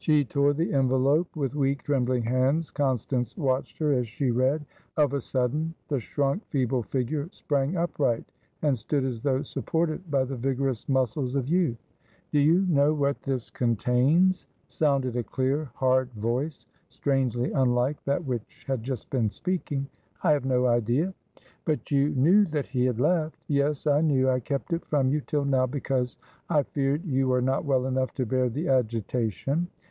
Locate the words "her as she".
3.78-4.30